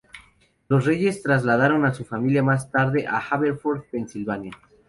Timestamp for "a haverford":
3.05-3.83